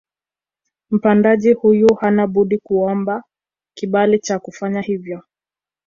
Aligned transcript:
Mpandaji 0.91 1.53
huyu 1.53 1.93
hana 1.93 2.27
budi 2.27 2.57
kuomba 2.57 3.23
kibali 3.75 4.19
cha 4.19 4.39
kufanya 4.39 4.81
hivyo 4.81 5.21